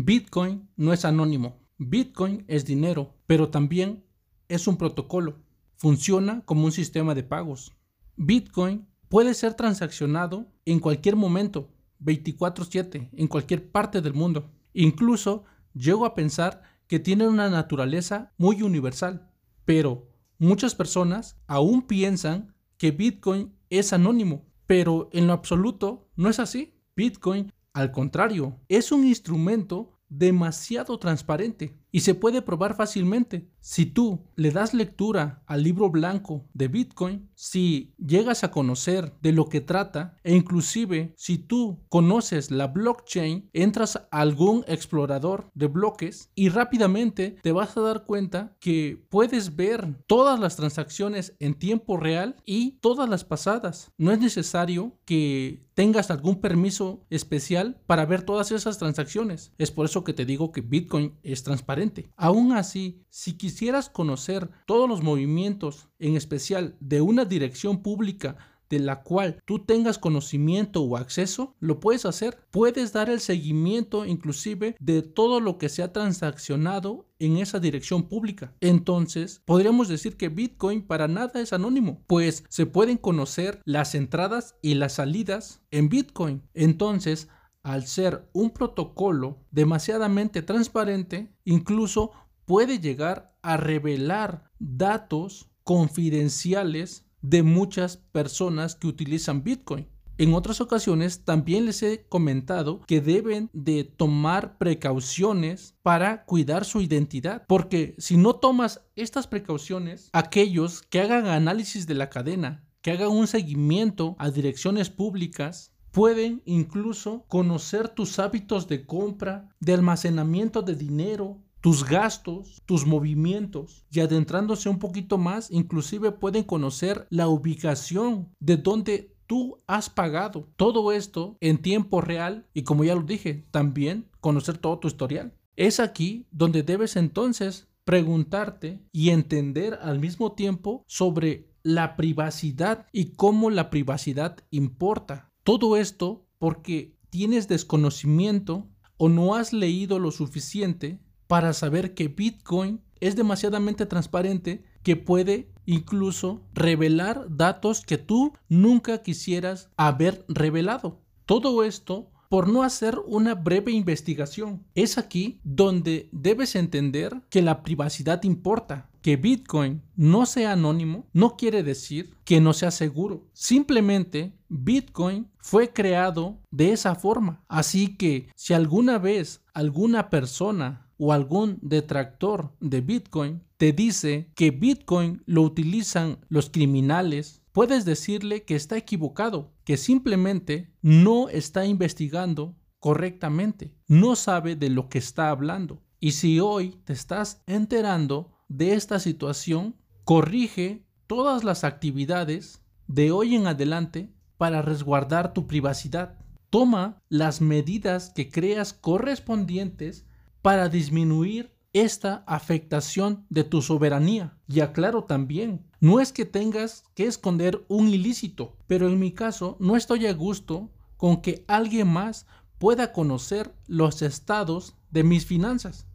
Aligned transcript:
Bitcoin 0.00 0.70
no 0.76 0.92
es 0.92 1.04
anónimo. 1.04 1.58
Bitcoin 1.76 2.44
es 2.46 2.64
dinero, 2.64 3.16
pero 3.26 3.48
también 3.48 4.04
es 4.46 4.68
un 4.68 4.76
protocolo. 4.76 5.40
Funciona 5.74 6.42
como 6.44 6.64
un 6.66 6.70
sistema 6.70 7.16
de 7.16 7.24
pagos. 7.24 7.76
Bitcoin 8.14 8.86
puede 9.08 9.34
ser 9.34 9.54
transaccionado 9.54 10.52
en 10.66 10.78
cualquier 10.78 11.16
momento, 11.16 11.72
24/7, 11.98 13.10
en 13.12 13.26
cualquier 13.26 13.72
parte 13.72 14.00
del 14.00 14.14
mundo. 14.14 14.52
Incluso 14.72 15.42
llego 15.74 16.06
a 16.06 16.14
pensar 16.14 16.62
que 16.86 17.00
tiene 17.00 17.26
una 17.26 17.50
naturaleza 17.50 18.32
muy 18.38 18.62
universal. 18.62 19.32
Pero 19.64 20.12
muchas 20.38 20.76
personas 20.76 21.40
aún 21.48 21.82
piensan 21.82 22.54
que 22.76 22.92
Bitcoin 22.92 23.52
es 23.68 23.92
anónimo, 23.92 24.46
pero 24.68 25.10
en 25.12 25.26
lo 25.26 25.32
absoluto 25.32 26.08
no 26.14 26.28
es 26.30 26.38
así. 26.38 26.76
Bitcoin, 26.94 27.52
al 27.78 27.92
contrario, 27.92 28.58
es 28.68 28.90
un 28.90 29.06
instrumento 29.06 30.00
demasiado 30.08 30.98
transparente 30.98 31.78
y 31.90 32.00
se 32.00 32.14
puede 32.14 32.42
probar 32.42 32.76
fácilmente. 32.76 33.48
Si 33.60 33.86
tú 33.86 34.24
le 34.36 34.50
das 34.50 34.74
lectura 34.74 35.42
al 35.46 35.62
libro 35.62 35.90
blanco 35.90 36.46
de 36.54 36.68
Bitcoin, 36.68 37.28
si 37.34 37.94
llegas 37.98 38.44
a 38.44 38.50
conocer 38.50 39.14
de 39.20 39.32
lo 39.32 39.48
que 39.48 39.60
trata 39.60 40.16
e 40.22 40.34
inclusive 40.34 41.12
si 41.16 41.38
tú 41.38 41.80
conoces 41.88 42.50
la 42.50 42.68
blockchain, 42.68 43.50
entras 43.52 43.96
a 43.96 44.20
algún 44.20 44.64
explorador 44.68 45.50
de 45.54 45.66
bloques 45.66 46.30
y 46.34 46.48
rápidamente 46.48 47.36
te 47.42 47.52
vas 47.52 47.76
a 47.76 47.80
dar 47.80 48.04
cuenta 48.04 48.56
que 48.60 49.04
puedes 49.10 49.56
ver 49.56 49.96
todas 50.06 50.38
las 50.40 50.56
transacciones 50.56 51.34
en 51.38 51.54
tiempo 51.54 51.96
real 51.96 52.36
y 52.44 52.78
todas 52.80 53.08
las 53.08 53.24
pasadas. 53.24 53.92
No 53.98 54.12
es 54.12 54.20
necesario 54.20 54.98
que 55.04 55.66
tengas 55.74 56.10
algún 56.10 56.40
permiso 56.40 57.06
especial 57.08 57.80
para 57.86 58.04
ver 58.04 58.22
todas 58.22 58.50
esas 58.50 58.78
transacciones. 58.78 59.52
Es 59.58 59.70
por 59.70 59.86
eso 59.86 60.02
que 60.02 60.12
te 60.12 60.24
digo 60.24 60.50
que 60.50 60.60
Bitcoin 60.60 61.14
es 61.22 61.44
transparente 61.44 61.77
Aún 62.16 62.52
así, 62.52 63.02
si 63.10 63.34
quisieras 63.34 63.88
conocer 63.88 64.50
todos 64.66 64.88
los 64.88 65.02
movimientos, 65.02 65.88
en 65.98 66.16
especial 66.16 66.76
de 66.80 67.00
una 67.00 67.24
dirección 67.24 67.82
pública 67.82 68.36
de 68.70 68.80
la 68.80 69.02
cual 69.02 69.42
tú 69.44 69.60
tengas 69.60 69.98
conocimiento 69.98 70.82
o 70.82 70.96
acceso, 70.96 71.54
lo 71.60 71.80
puedes 71.80 72.04
hacer. 72.04 72.38
Puedes 72.50 72.92
dar 72.92 73.08
el 73.10 73.20
seguimiento 73.20 74.04
inclusive 74.04 74.76
de 74.78 75.02
todo 75.02 75.40
lo 75.40 75.58
que 75.58 75.68
se 75.68 75.82
ha 75.82 75.92
transaccionado 75.92 77.06
en 77.18 77.38
esa 77.38 77.58
dirección 77.58 78.04
pública. 78.08 78.54
Entonces, 78.60 79.42
podríamos 79.44 79.88
decir 79.88 80.16
que 80.16 80.28
Bitcoin 80.28 80.82
para 80.82 81.08
nada 81.08 81.40
es 81.40 81.52
anónimo, 81.52 82.02
pues 82.06 82.44
se 82.48 82.66
pueden 82.66 82.96
conocer 82.96 83.60
las 83.64 83.94
entradas 83.94 84.54
y 84.62 84.74
las 84.74 84.94
salidas 84.94 85.62
en 85.70 85.88
Bitcoin. 85.88 86.42
Entonces, 86.54 87.28
al 87.62 87.86
ser 87.86 88.28
un 88.32 88.50
protocolo 88.50 89.44
demasiadamente 89.50 90.42
transparente, 90.42 91.32
incluso 91.44 92.12
puede 92.44 92.78
llegar 92.78 93.34
a 93.42 93.56
revelar 93.56 94.50
datos 94.58 95.50
confidenciales 95.64 97.06
de 97.20 97.42
muchas 97.42 97.96
personas 97.96 98.74
que 98.74 98.86
utilizan 98.86 99.42
Bitcoin. 99.42 99.88
En 100.20 100.34
otras 100.34 100.60
ocasiones 100.60 101.24
también 101.24 101.64
les 101.64 101.80
he 101.84 102.04
comentado 102.08 102.80
que 102.88 103.00
deben 103.00 103.50
de 103.52 103.84
tomar 103.84 104.58
precauciones 104.58 105.76
para 105.82 106.24
cuidar 106.24 106.64
su 106.64 106.80
identidad, 106.80 107.44
porque 107.46 107.94
si 107.98 108.16
no 108.16 108.34
tomas 108.34 108.82
estas 108.96 109.28
precauciones, 109.28 110.10
aquellos 110.12 110.82
que 110.82 111.00
hagan 111.00 111.26
análisis 111.26 111.86
de 111.86 111.94
la 111.94 112.10
cadena, 112.10 112.64
que 112.82 112.90
hagan 112.90 113.10
un 113.10 113.28
seguimiento 113.28 114.16
a 114.18 114.30
direcciones 114.30 114.90
públicas, 114.90 115.72
Pueden 115.98 116.42
incluso 116.44 117.24
conocer 117.26 117.88
tus 117.88 118.20
hábitos 118.20 118.68
de 118.68 118.86
compra, 118.86 119.48
de 119.58 119.74
almacenamiento 119.74 120.62
de 120.62 120.76
dinero, 120.76 121.38
tus 121.60 121.84
gastos, 121.84 122.62
tus 122.66 122.86
movimientos 122.86 123.84
y 123.90 123.98
adentrándose 123.98 124.68
un 124.68 124.78
poquito 124.78 125.18
más, 125.18 125.50
inclusive 125.50 126.12
pueden 126.12 126.44
conocer 126.44 127.08
la 127.10 127.26
ubicación 127.26 128.28
de 128.38 128.58
donde 128.58 129.16
tú 129.26 129.58
has 129.66 129.90
pagado. 129.90 130.48
Todo 130.54 130.92
esto 130.92 131.36
en 131.40 131.58
tiempo 131.58 132.00
real 132.00 132.46
y 132.54 132.62
como 132.62 132.84
ya 132.84 132.94
lo 132.94 133.02
dije, 133.02 133.48
también 133.50 134.08
conocer 134.20 134.56
todo 134.56 134.78
tu 134.78 134.86
historial. 134.86 135.34
Es 135.56 135.80
aquí 135.80 136.28
donde 136.30 136.62
debes 136.62 136.94
entonces 136.94 137.66
preguntarte 137.84 138.80
y 138.92 139.10
entender 139.10 139.76
al 139.82 139.98
mismo 139.98 140.30
tiempo 140.30 140.84
sobre 140.86 141.48
la 141.64 141.96
privacidad 141.96 142.86
y 142.92 143.14
cómo 143.14 143.50
la 143.50 143.68
privacidad 143.68 144.36
importa. 144.50 145.27
Todo 145.48 145.78
esto 145.78 146.26
porque 146.36 146.94
tienes 147.08 147.48
desconocimiento 147.48 148.68
o 148.98 149.08
no 149.08 149.34
has 149.34 149.54
leído 149.54 149.98
lo 149.98 150.10
suficiente 150.10 151.00
para 151.26 151.54
saber 151.54 151.94
que 151.94 152.08
Bitcoin 152.08 152.82
es 153.00 153.16
demasiadamente 153.16 153.86
transparente 153.86 154.62
que 154.82 154.96
puede 154.96 155.50
incluso 155.64 156.42
revelar 156.52 157.28
datos 157.30 157.80
que 157.80 157.96
tú 157.96 158.34
nunca 158.50 159.02
quisieras 159.02 159.70
haber 159.78 160.22
revelado. 160.28 161.00
Todo 161.24 161.64
esto 161.64 162.10
por 162.28 162.46
no 162.46 162.62
hacer 162.62 162.98
una 163.06 163.34
breve 163.34 163.72
investigación. 163.72 164.66
Es 164.74 164.98
aquí 164.98 165.40
donde 165.44 166.10
debes 166.12 166.56
entender 166.56 167.22
que 167.30 167.40
la 167.40 167.62
privacidad 167.62 168.22
importa. 168.24 168.87
Que 169.08 169.16
Bitcoin 169.16 169.80
no 169.96 170.26
sea 170.26 170.52
anónimo 170.52 171.08
no 171.14 171.38
quiere 171.38 171.62
decir 171.62 172.12
que 172.26 172.42
no 172.42 172.52
sea 172.52 172.70
seguro. 172.70 173.26
Simplemente 173.32 174.34
Bitcoin 174.50 175.30
fue 175.38 175.72
creado 175.72 176.42
de 176.50 176.72
esa 176.72 176.94
forma. 176.94 177.42
Así 177.48 177.96
que 177.96 178.28
si 178.36 178.52
alguna 178.52 178.98
vez 178.98 179.42
alguna 179.54 180.10
persona 180.10 180.90
o 180.98 181.14
algún 181.14 181.58
detractor 181.62 182.52
de 182.60 182.82
Bitcoin 182.82 183.42
te 183.56 183.72
dice 183.72 184.30
que 184.34 184.50
Bitcoin 184.50 185.22
lo 185.24 185.40
utilizan 185.40 186.18
los 186.28 186.50
criminales, 186.50 187.40
puedes 187.52 187.86
decirle 187.86 188.44
que 188.44 188.56
está 188.56 188.76
equivocado, 188.76 189.54
que 189.64 189.78
simplemente 189.78 190.70
no 190.82 191.30
está 191.30 191.64
investigando 191.64 192.58
correctamente, 192.78 193.72
no 193.86 194.16
sabe 194.16 194.54
de 194.54 194.68
lo 194.68 194.90
que 194.90 194.98
está 194.98 195.30
hablando. 195.30 195.82
Y 195.98 196.12
si 196.12 196.40
hoy 196.40 196.76
te 196.84 196.92
estás 196.92 197.42
enterando 197.46 198.37
de 198.48 198.74
esta 198.74 198.98
situación, 198.98 199.76
corrige 200.04 200.86
todas 201.06 201.44
las 201.44 201.64
actividades 201.64 202.62
de 202.86 203.12
hoy 203.12 203.34
en 203.34 203.46
adelante 203.46 204.10
para 204.36 204.62
resguardar 204.62 205.34
tu 205.34 205.46
privacidad. 205.46 206.18
Toma 206.50 207.02
las 207.08 207.40
medidas 207.40 208.10
que 208.14 208.30
creas 208.30 208.72
correspondientes 208.72 210.06
para 210.40 210.68
disminuir 210.68 211.52
esta 211.72 212.24
afectación 212.26 213.26
de 213.28 213.44
tu 213.44 213.60
soberanía. 213.60 214.38
Y 214.48 214.60
aclaro 214.60 215.04
también, 215.04 215.66
no 215.80 216.00
es 216.00 216.12
que 216.12 216.24
tengas 216.24 216.84
que 216.94 217.06
esconder 217.06 217.64
un 217.68 217.88
ilícito, 217.88 218.56
pero 218.66 218.88
en 218.88 218.98
mi 218.98 219.12
caso 219.12 219.56
no 219.60 219.76
estoy 219.76 220.06
a 220.06 220.14
gusto 220.14 220.70
con 220.96 221.20
que 221.20 221.44
alguien 221.46 221.88
más 221.88 222.26
pueda 222.58 222.92
conocer 222.92 223.54
los 223.66 224.02
estados 224.02 224.74
de 224.90 225.04
mis 225.04 225.26
finanzas. 225.26 225.87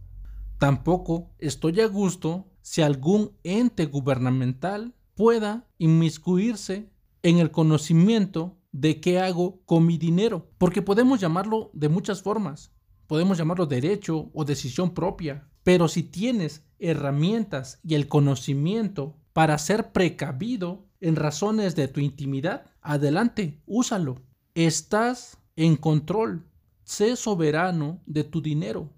Tampoco 0.63 1.35
estoy 1.39 1.81
a 1.81 1.87
gusto 1.87 2.47
si 2.61 2.81
algún 2.81 3.33
ente 3.43 3.85
gubernamental 3.85 4.95
pueda 5.13 5.67
inmiscuirse 5.77 6.89
en 7.21 7.39
el 7.39 7.51
conocimiento 7.51 8.55
de 8.71 9.01
qué 9.01 9.19
hago 9.19 9.59
con 9.65 9.85
mi 9.85 9.97
dinero, 9.97 10.47
porque 10.57 10.81
podemos 10.81 11.19
llamarlo 11.19 11.69
de 11.73 11.89
muchas 11.89 12.21
formas. 12.21 12.71
Podemos 13.07 13.37
llamarlo 13.37 13.65
derecho 13.65 14.31
o 14.33 14.45
decisión 14.45 14.93
propia, 14.93 15.49
pero 15.63 15.89
si 15.89 16.01
tienes 16.01 16.65
herramientas 16.79 17.81
y 17.83 17.95
el 17.95 18.07
conocimiento 18.07 19.17
para 19.33 19.57
ser 19.57 19.91
precavido 19.91 20.85
en 21.01 21.17
razones 21.17 21.75
de 21.75 21.89
tu 21.89 21.99
intimidad, 21.99 22.71
adelante, 22.79 23.61
úsalo. 23.65 24.21
Estás 24.55 25.39
en 25.57 25.75
control. 25.75 26.47
Sé 26.85 27.17
soberano 27.17 28.01
de 28.05 28.23
tu 28.23 28.41
dinero. 28.41 28.93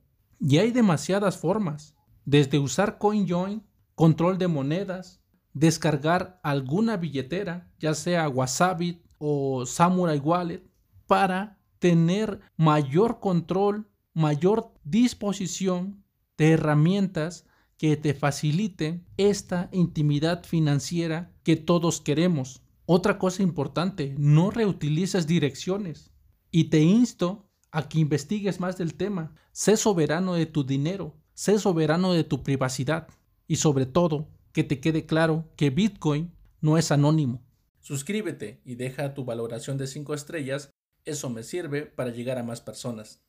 Y 0.48 0.60
hay 0.60 0.70
demasiadas 0.70 1.40
formas, 1.40 1.96
desde 2.24 2.60
usar 2.60 3.00
CoinJoin, 3.00 3.64
control 3.96 4.38
de 4.38 4.48
monedas, 4.48 5.20
descargar 5.54 6.40
alguna 6.44 6.98
billetera, 6.98 7.74
ya 7.80 7.96
sea 7.96 8.30
Wasabi 8.30 9.02
o 9.18 9.66
Samurai 9.66 10.20
Wallet, 10.20 10.62
para 11.08 11.58
tener 11.80 12.42
mayor 12.58 13.20
control, 13.20 13.90
mayor 14.14 14.72
disposición 14.84 16.04
de 16.38 16.52
herramientas 16.52 17.48
que 17.80 17.98
te 17.98 18.14
faciliten 18.14 19.04
esta 19.18 19.70
intimidad 19.72 20.44
financiera 20.44 21.34
que 21.42 21.56
todos 21.56 22.02
queremos. 22.02 22.62
Otra 22.86 23.18
cosa 23.18 23.42
importante, 23.42 24.14
no 24.20 24.52
reutilices 24.52 25.26
direcciones 25.26 26.12
y 26.52 26.66
te 26.66 26.82
insto 26.82 27.50
a 27.76 27.90
que 27.90 28.00
investigues 28.00 28.62
más 28.62 28.78
del 28.78 28.94
tema. 28.94 29.36
Sé 29.52 29.76
soberano 29.76 30.36
de 30.36 30.46
tu 30.46 30.64
dinero, 30.64 31.14
sé 31.34 31.60
soberano 31.60 32.14
de 32.14 32.24
tu 32.24 32.42
privacidad 32.42 33.10
y 33.48 33.58
sobre 33.58 33.86
todo 33.86 34.30
que 34.54 34.64
te 34.64 34.80
quede 34.80 35.06
claro 35.06 35.44
que 35.58 35.72
Bitcoin 35.72 36.32
no 36.62 36.78
es 36.78 36.92
anónimo. 36.92 37.42
Suscríbete 37.82 38.62
y 38.64 38.76
deja 38.76 39.14
tu 39.14 39.26
valoración 39.26 39.78
de 39.78 39.88
5 39.88 40.14
estrellas, 40.14 40.72
eso 41.04 41.30
me 41.30 41.44
sirve 41.44 41.86
para 41.86 42.12
llegar 42.12 42.38
a 42.38 42.44
más 42.44 42.62
personas. 42.62 43.22